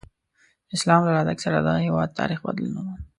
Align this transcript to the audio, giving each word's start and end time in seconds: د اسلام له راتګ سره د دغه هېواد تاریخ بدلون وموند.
د 0.67 0.69
اسلام 0.77 1.01
له 1.05 1.11
راتګ 1.17 1.37
سره 1.45 1.57
د 1.59 1.63
دغه 1.67 1.79
هېواد 1.87 2.09
تاریخ 2.19 2.39
بدلون 2.45 2.73
وموند. 2.75 3.03